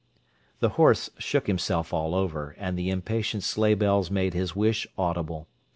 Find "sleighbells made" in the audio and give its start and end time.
3.43-4.33